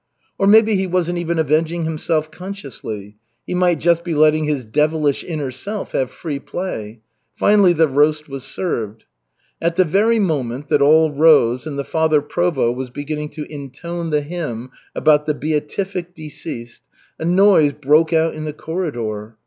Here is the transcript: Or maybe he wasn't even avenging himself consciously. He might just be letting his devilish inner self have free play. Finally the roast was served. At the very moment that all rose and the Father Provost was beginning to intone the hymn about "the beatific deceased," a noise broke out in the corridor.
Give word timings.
Or 0.39 0.47
maybe 0.47 0.75
he 0.75 0.87
wasn't 0.87 1.19
even 1.19 1.37
avenging 1.37 1.83
himself 1.85 2.31
consciously. 2.31 3.17
He 3.45 3.53
might 3.53 3.77
just 3.77 4.03
be 4.03 4.15
letting 4.15 4.45
his 4.45 4.65
devilish 4.65 5.23
inner 5.23 5.51
self 5.51 5.91
have 5.91 6.09
free 6.09 6.39
play. 6.39 7.01
Finally 7.35 7.73
the 7.73 7.87
roast 7.87 8.27
was 8.27 8.43
served. 8.43 9.05
At 9.61 9.75
the 9.75 9.85
very 9.85 10.17
moment 10.17 10.69
that 10.69 10.81
all 10.81 11.11
rose 11.11 11.67
and 11.67 11.77
the 11.77 11.83
Father 11.83 12.19
Provost 12.23 12.75
was 12.77 12.89
beginning 12.89 13.29
to 13.37 13.45
intone 13.45 14.09
the 14.09 14.21
hymn 14.21 14.71
about 14.95 15.27
"the 15.27 15.35
beatific 15.35 16.15
deceased," 16.15 16.81
a 17.19 17.25
noise 17.25 17.71
broke 17.73 18.11
out 18.11 18.33
in 18.33 18.45
the 18.45 18.53
corridor. 18.53 19.35